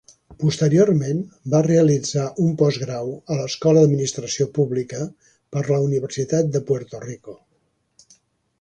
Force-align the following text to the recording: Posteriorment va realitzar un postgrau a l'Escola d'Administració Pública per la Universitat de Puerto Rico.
Posteriorment 0.43 1.19
va 1.55 1.59
realitzar 1.67 2.23
un 2.45 2.55
postgrau 2.61 3.11
a 3.35 3.37
l'Escola 3.41 3.83
d'Administració 3.85 4.49
Pública 4.57 5.05
per 5.57 5.63
la 5.69 5.79
Universitat 5.91 6.51
de 6.57 6.63
Puerto 6.71 7.03
Rico. 7.07 7.39